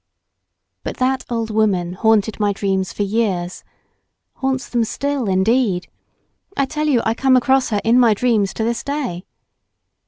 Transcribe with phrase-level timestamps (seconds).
[0.83, 5.89] But that old woman haunted my dreams for years——haunts them still indeed.
[6.57, 9.25] I tell you I come across her in my dreams to this day.